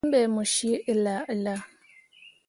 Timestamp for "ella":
0.91-1.15, 1.33-1.55